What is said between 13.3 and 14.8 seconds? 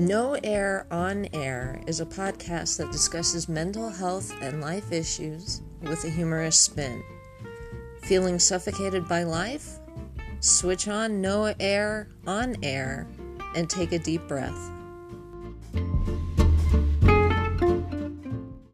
and take a deep breath.